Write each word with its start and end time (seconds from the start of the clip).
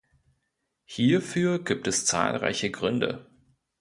Hierfür 0.85 1.63
gibt 1.63 1.85
es 1.85 2.05
zahlreiche 2.07 2.71
Gründe. 2.71 3.29